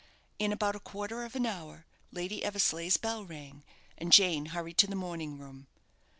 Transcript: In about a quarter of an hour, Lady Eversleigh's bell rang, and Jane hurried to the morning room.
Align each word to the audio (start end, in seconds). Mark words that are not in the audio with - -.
In 0.39 0.51
about 0.51 0.75
a 0.75 0.79
quarter 0.79 1.25
of 1.25 1.35
an 1.35 1.45
hour, 1.45 1.85
Lady 2.11 2.43
Eversleigh's 2.43 2.97
bell 2.97 3.23
rang, 3.23 3.63
and 3.99 4.11
Jane 4.11 4.47
hurried 4.47 4.79
to 4.79 4.87
the 4.87 4.95
morning 4.95 5.37
room. 5.37 5.67